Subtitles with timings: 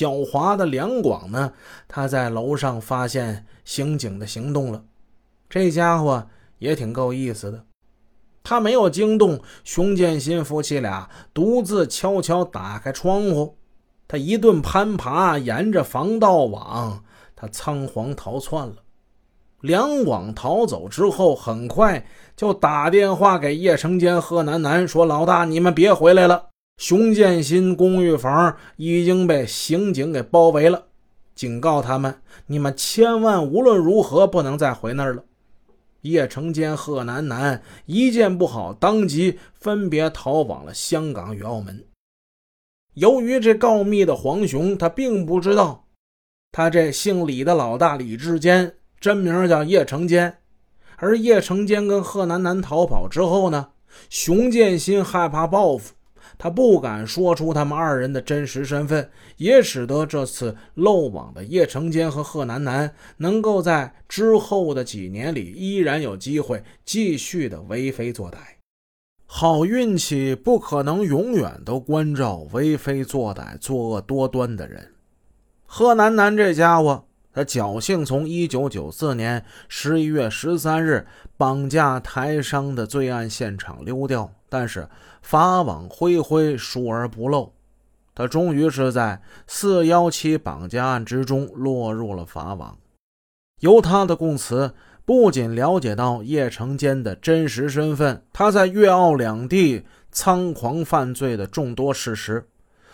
[0.00, 1.52] 狡猾的梁广呢，
[1.86, 4.82] 他在楼上发现刑警的行动了。
[5.46, 6.26] 这家伙
[6.56, 7.66] 也挺够意思的，
[8.42, 13.58] 他没有惊动熊建新夫妻俩，独自悄悄打开窗户，
[14.08, 17.04] 他一顿攀爬，沿着防盗网，
[17.36, 18.76] 他仓皇逃窜了。
[19.60, 26.46] 梁广逃走之后，很快就打电话给叶成坚、贺楠楠，说：“老大，你们别回来了。”
[26.80, 30.86] 熊建新公寓房已经被刑警给包围了，
[31.34, 35.22] 警告他们：“你们千万无论如何不能再回那儿了。”
[36.00, 41.84] 叶成坚、贺楠楠一见不好，当即分别逃往了香港与澳门。
[42.94, 45.84] 由于这告密的黄雄，他并不知道，
[46.50, 50.38] 他这姓李的老大李志坚真名叫叶成坚，
[50.96, 53.68] 而叶成坚跟贺楠楠逃跑之后呢，
[54.08, 55.92] 熊建新害怕报复。
[56.42, 68.38] 他不敢说出他们二人的真实身份，也使得这次漏网的叶成坚和贺楠楠能够在之后的几年里依然有机会继续的为非作歹。
[69.26, 74.94] 好运气不可能永远都关照为非作歹、作恶多端的人。
[75.66, 84.30] 贺楠楠这家伙，他侥幸从1994年11月13日绑架台商的罪案现场溜掉。
[84.48, 84.88] 但是
[85.22, 87.52] 法网恢恢，疏而不漏，
[88.16, 92.76] 他终于是在四幺七绑架案之中落入了法网。
[93.60, 102.44] 由他的供词，不仅了解到叶成坚的真实身份，他在粤澳两地猖狂犯罪的众多事实，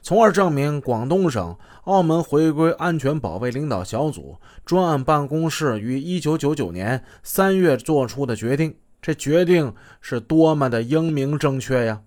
[0.00, 8.74] 从而证明广东省澳门回归安全保卫领导小组专案办公室于一九九九年三月做出的决定。
[9.00, 12.00] 这决定是多么的英明正确呀！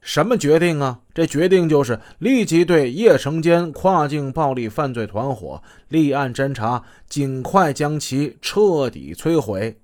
[0.00, 1.00] 什么决定啊？
[1.14, 9.78] 这决定就是立即对叶成坚跨境暴力犯罪团伙立案侦查，尽快将其彻底摧毁。